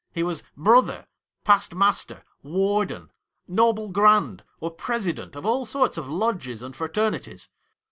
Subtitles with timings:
[0.11, 1.05] He was "Brother,"
[1.43, 2.23] "Past Master,""
[2.57, 3.11] Warden,"
[3.47, 7.49] "Noble Grand," or "President" of all sorts of Lodges and Fraternities.